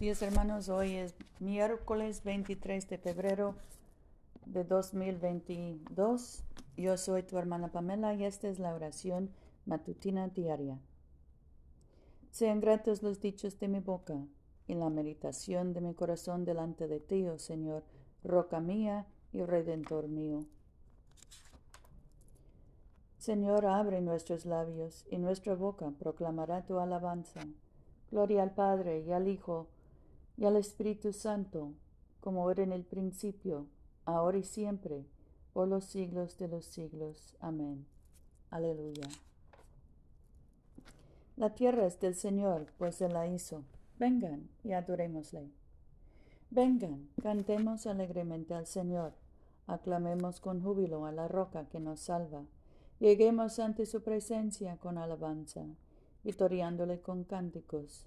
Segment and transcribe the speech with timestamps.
[0.00, 3.54] días hermanos, hoy es miércoles 23 de febrero
[4.46, 6.42] de 2022.
[6.78, 9.28] Yo soy tu hermana Pamela y esta es la oración
[9.66, 10.78] matutina diaria.
[12.30, 14.16] Sean gratos los dichos de mi boca
[14.66, 17.84] y la meditación de mi corazón delante de ti, oh Señor,
[18.24, 20.46] roca mía y redentor mío.
[23.18, 27.40] Señor, abre nuestros labios y nuestra boca proclamará tu alabanza.
[28.10, 29.68] Gloria al Padre y al Hijo
[30.40, 31.74] y al Espíritu Santo,
[32.20, 33.66] como era en el principio,
[34.06, 35.04] ahora y siempre,
[35.52, 37.36] por los siglos de los siglos.
[37.38, 37.86] Amén.
[38.50, 39.06] Aleluya.
[41.36, 43.64] La tierra es del Señor, pues se la hizo.
[43.98, 45.50] Vengan y adorémosle.
[46.50, 49.12] Vengan, cantemos alegremente al Señor,
[49.66, 52.42] aclamemos con júbilo a la roca que nos salva.
[52.98, 55.66] Lleguemos ante su presencia con alabanza
[56.22, 58.06] vitoriándole con cánticos,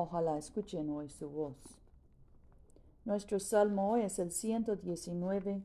[0.00, 1.56] Ojalá escuchen hoy su voz.
[3.04, 5.60] Nuestro salmo hoy es el 119,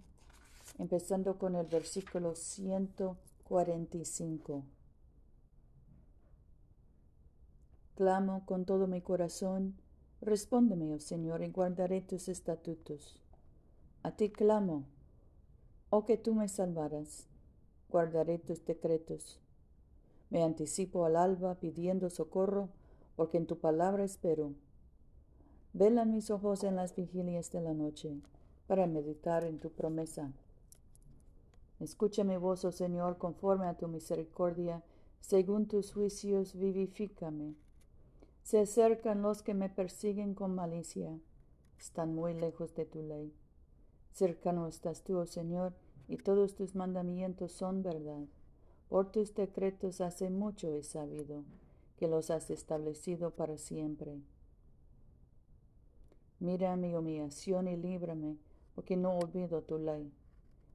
[0.80, 4.64] empezando con el versículo 145.
[7.94, 9.76] Clamo con todo mi corazón,
[10.20, 13.22] respóndeme, oh Señor, y guardaré tus estatutos.
[14.02, 14.88] A ti clamo,
[15.92, 17.28] oh que tú me salvaras,
[17.88, 19.40] guardaré tus decretos.
[20.32, 22.70] Me anticipo al alba pidiendo socorro,
[23.16, 24.54] porque en tu palabra espero.
[25.74, 28.22] Velan mis ojos en las vigilias de la noche,
[28.68, 30.32] para meditar en tu promesa.
[31.80, 34.84] Escucha mi voz, oh Señor, conforme a tu misericordia,
[35.20, 37.56] según tus juicios vivifícame.
[38.44, 41.20] Se acercan los que me persiguen con malicia,
[41.80, 43.34] están muy lejos de tu ley.
[44.12, 45.74] Cercano estás tú, oh Señor,
[46.08, 48.26] y todos tus mandamientos son verdad.
[48.90, 51.44] Por tus decretos hace mucho he sabido,
[51.98, 54.22] que los has establecido para siempre.
[56.40, 58.38] Mira mi humillación y líbrame,
[58.76, 60.12] porque no olvido tu ley.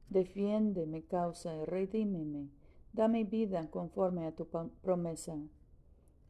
[0.09, 2.49] Defiende mi causa y redímeme.
[2.93, 5.37] Dame vida conforme a tu promesa.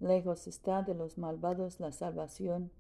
[0.01, 2.71] Lejos está de los malvados la salvación,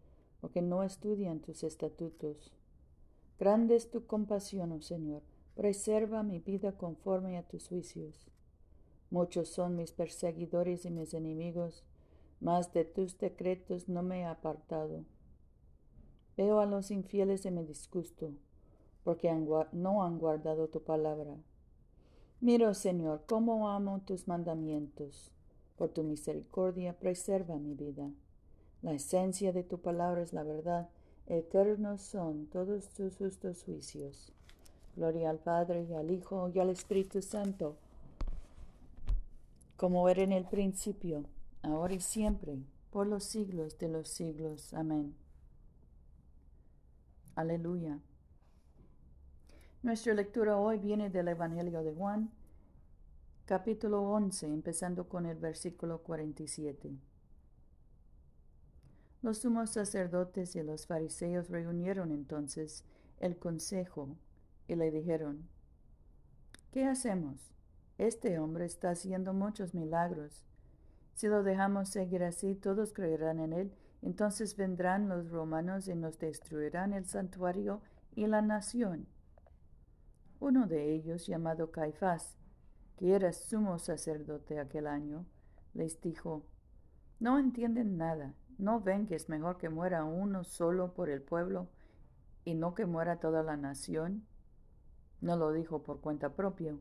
[0.41, 2.53] porque no estudian tus estatutos.
[3.39, 5.23] Grande es tu compasión, oh Señor.
[5.55, 8.29] Preserva mi vida conforme a tus juicios.
[9.11, 11.85] Muchos son mis perseguidores y mis enemigos,
[12.41, 15.05] mas de tus decretos no me he apartado.
[16.37, 18.33] Veo a los infieles y me disgusto,
[19.05, 19.33] porque
[19.73, 21.37] no han guardado tu palabra.
[22.41, 25.33] Miro, Señor, cómo amo tus mandamientos.
[25.77, 28.11] Por tu misericordia preserva mi vida.
[28.83, 30.89] La esencia de tu palabra es la verdad.
[31.27, 34.33] Eternos son todos tus justos juicios.
[34.97, 37.77] Gloria al Padre y al Hijo y al Espíritu Santo
[39.79, 41.25] como era en el principio,
[41.63, 42.59] ahora y siempre,
[42.91, 44.73] por los siglos de los siglos.
[44.75, 45.15] Amén.
[47.35, 48.01] Aleluya.
[49.83, 52.33] Nuestra lectura hoy viene del Evangelio de Juan,
[53.45, 56.99] capítulo 11, empezando con el versículo 47.
[59.23, 62.85] Los sumos sacerdotes y los fariseos reunieron entonces
[63.21, 64.17] el consejo
[64.67, 65.49] y le dijeron,
[66.73, 67.53] ¿qué hacemos?
[67.99, 70.48] Este hombre está haciendo muchos milagros.
[71.19, 73.73] Si lo dejamos seguir así, todos creerán en él.
[74.03, 77.81] Entonces vendrán los romanos y nos destruirán el santuario
[78.15, 79.09] y la nación.
[80.39, 82.37] Uno de ellos, llamado Caifás,
[82.97, 85.27] que era sumo sacerdote aquel año,
[85.75, 86.47] les dijo,
[87.19, 91.67] No entienden nada, no ven que es mejor que muera uno solo por el pueblo
[92.45, 94.25] y no que muera toda la nación.
[95.21, 96.77] No lo dijo por cuenta propia,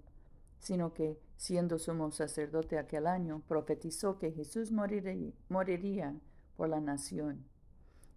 [0.60, 6.16] sino que, siendo sumo sacerdote aquel año, profetizó que Jesús moriría,
[6.56, 7.46] por la nación.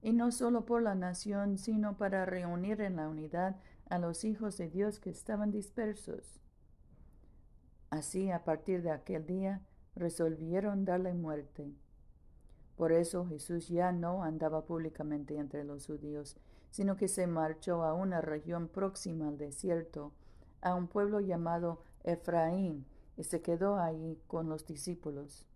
[0.03, 3.57] Y no solo por la nación, sino para reunir en la unidad
[3.91, 6.41] a los hijos de Dios que estaban dispersos.
[7.91, 9.61] Así, a partir de aquel día,
[9.95, 11.75] resolvieron darle muerte.
[12.77, 16.37] Por eso Jesús ya no andaba públicamente entre los judíos,
[16.71, 20.13] sino que se marchó a una región próxima al desierto,
[20.63, 22.87] a un pueblo llamado Efraín
[23.17, 25.47] y se quedó allí con los discípulos.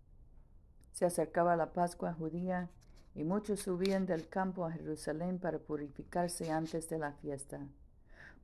[0.91, 2.69] Se acercaba la Pascua judía
[3.15, 7.67] y muchos subían del campo a Jerusalén para purificarse antes de la fiesta.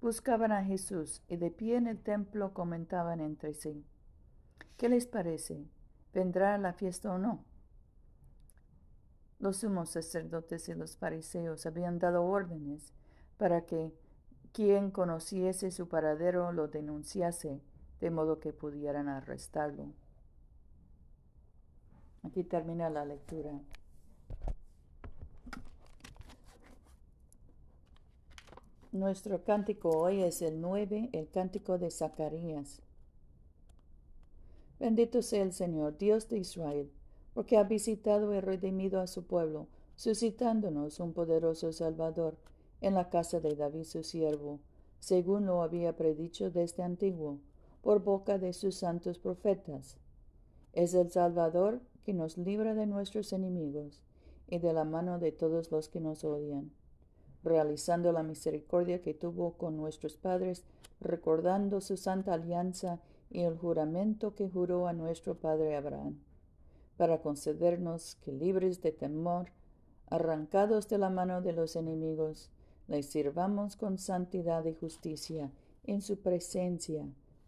[0.01, 3.86] Buscaban a Jesús y de pie en el templo comentaban entre sí.
[4.77, 5.68] ¿Qué les parece?
[6.13, 7.45] ¿Vendrá la fiesta o no?
[9.39, 12.94] Los sumos sacerdotes y los fariseos habían dado órdenes
[13.38, 13.94] para que
[14.53, 17.62] quien conociese su paradero lo denunciase,
[18.01, 19.86] de modo que pudieran arrestarlo.
[22.24, 23.62] Aquí termina la lectura.
[28.92, 32.81] Nuestro cántico hoy es el 9, el cántico de Zacarías.
[34.80, 36.92] Bendito sea el Señor, Dios de Israel,
[37.33, 42.38] porque ha visitado y redimido a su pueblo, suscitándonos un poderoso Salvador
[42.81, 44.59] en la casa de David su siervo,
[45.00, 47.39] según lo había predicho desde antiguo,
[47.81, 49.97] por boca de sus santos profetas.
[50.73, 54.03] Es el Salvador que nos libra de nuestros enemigos
[54.47, 56.71] y de la mano de todos los que nos odian
[57.43, 60.63] realizando la misericordia que tuvo con nuestros padres,
[60.99, 62.99] recordando su santa alianza
[63.29, 66.19] y el juramento que juró a nuestro padre Abraham,
[66.97, 69.51] para concedernos que libres de temor,
[70.07, 72.51] arrancados de la mano de los enemigos,
[72.87, 75.51] le sirvamos con santidad y justicia
[75.85, 77.07] en su presencia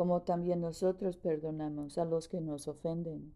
[0.00, 3.34] como también nosotros perdonamos a los que nos ofenden.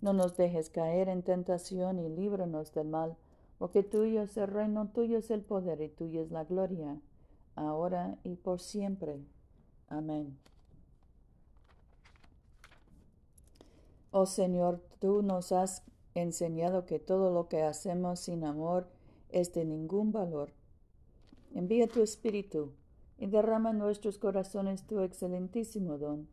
[0.00, 3.16] No nos dejes caer en tentación y líbranos del mal
[3.56, 7.00] porque tuyo es el reino, tuyo es el poder y tuya es la gloria,
[7.54, 9.20] ahora y por siempre.
[9.86, 10.36] Amén.
[14.10, 15.84] Oh Señor, tú nos has
[16.16, 18.88] enseñado que todo lo que hacemos sin amor
[19.28, 20.50] es de ningún valor.
[21.54, 22.72] Envía tu Espíritu
[23.22, 26.26] y derrama en nuestros corazones tu excelentísimo don,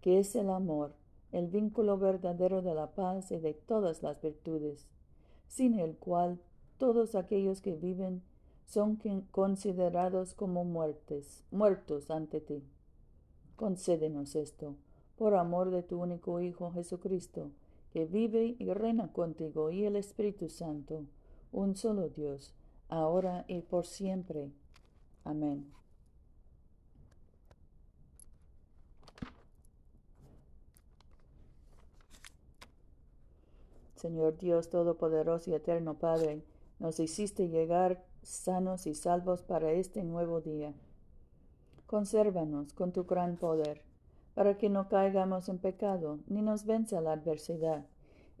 [0.00, 0.94] que es el amor,
[1.32, 4.88] el vínculo verdadero de la paz y de todas las virtudes,
[5.48, 6.40] sin el cual
[6.78, 8.22] todos aquellos que viven
[8.64, 8.98] son
[9.30, 12.64] considerados como muertes, muertos ante ti.
[13.56, 14.76] Concédenos esto,
[15.18, 17.50] por amor de tu único Hijo Jesucristo,
[17.92, 21.04] que vive y reina contigo y el Espíritu Santo,
[21.52, 22.54] un solo Dios,
[22.88, 24.50] ahora y por siempre.
[25.22, 25.70] Amén.
[34.00, 36.42] Señor Dios Todopoderoso y Eterno Padre,
[36.78, 40.72] nos hiciste llegar sanos y salvos para este nuevo día.
[41.86, 43.82] Consérvanos con tu gran poder,
[44.34, 47.84] para que no caigamos en pecado, ni nos venza la adversidad,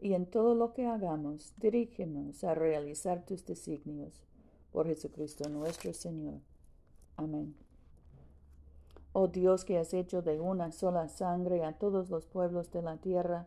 [0.00, 4.22] y en todo lo que hagamos, dirígenos a realizar tus designios.
[4.72, 6.40] Por Jesucristo nuestro Señor.
[7.18, 7.54] Amén.
[9.12, 12.96] Oh Dios que has hecho de una sola sangre a todos los pueblos de la
[12.96, 13.46] tierra,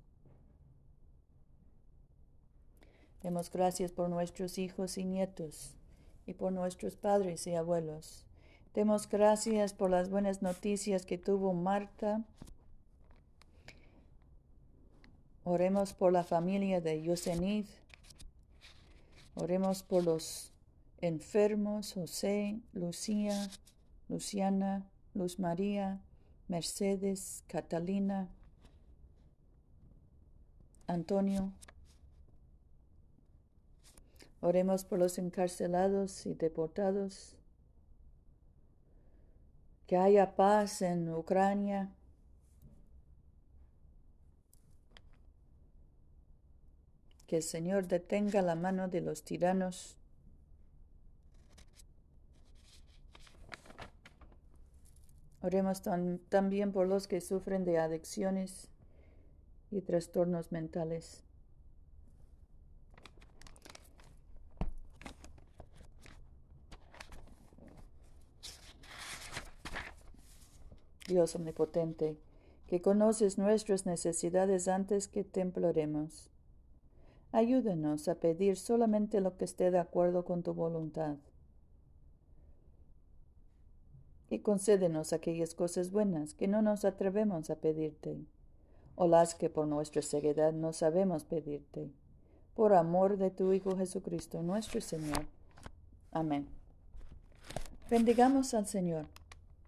[3.23, 5.75] Demos gracias por nuestros hijos y nietos
[6.25, 8.25] y por nuestros padres y abuelos.
[8.73, 12.23] Demos gracias por las buenas noticias que tuvo Marta.
[15.43, 17.65] Oremos por la familia de Yosenid.
[19.35, 20.51] Oremos por los
[20.99, 23.49] enfermos, José, Lucía,
[24.09, 26.01] Luciana, Luz María,
[26.47, 28.29] Mercedes, Catalina,
[30.87, 31.51] Antonio,
[34.41, 37.35] Oremos por los encarcelados y deportados.
[39.85, 41.93] Que haya paz en Ucrania.
[47.27, 49.95] Que el Señor detenga la mano de los tiranos.
[55.43, 55.81] Oremos
[56.29, 58.69] también por los que sufren de adicciones
[59.69, 61.23] y trastornos mentales.
[71.11, 72.17] Dios omnipotente,
[72.67, 76.29] que conoces nuestras necesidades antes que te imploremos.
[77.33, 81.17] Ayúdanos a pedir solamente lo que esté de acuerdo con tu voluntad.
[84.29, 88.25] Y concédenos aquellas cosas buenas que no nos atrevemos a pedirte,
[88.95, 91.91] o las que por nuestra ceguedad no sabemos pedirte,
[92.55, 95.25] por amor de tu Hijo Jesucristo, nuestro Señor.
[96.13, 96.47] Amén.
[97.89, 99.07] Bendigamos al Señor.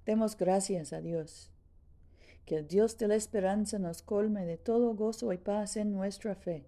[0.05, 1.49] Demos gracias a Dios.
[2.45, 6.35] Que el Dios de la esperanza nos colme de todo gozo y paz en nuestra
[6.35, 6.65] fe,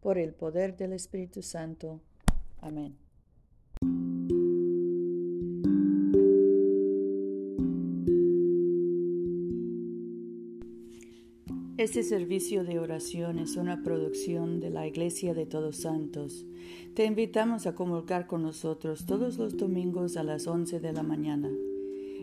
[0.00, 2.00] por el poder del Espíritu Santo.
[2.60, 2.96] Amén.
[11.76, 16.46] Este servicio de oración es una producción de la Iglesia de Todos Santos.
[16.94, 21.50] Te invitamos a comulgar con nosotros todos los domingos a las 11 de la mañana